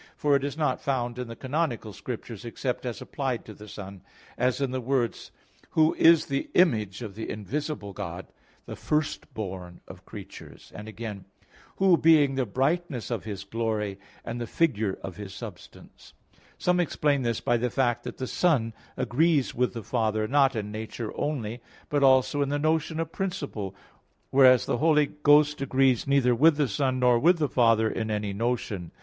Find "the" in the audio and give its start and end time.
1.27-1.35, 3.53-3.67, 4.71-4.81, 6.25-6.49, 7.13-7.29, 8.65-8.75, 12.33-12.47, 14.41-14.47, 17.57-17.69, 18.17-18.25, 19.75-19.83, 22.49-22.57, 24.65-24.79, 26.57-26.67, 27.37-27.47